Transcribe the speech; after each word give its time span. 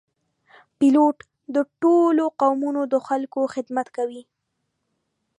پیلوټ 0.77 1.17
د 1.55 1.57
ټولو 1.81 2.23
قومونو 2.41 2.81
د 2.93 2.95
خلکو 3.07 3.39
خدمت 3.53 3.87
کوي. 3.97 4.23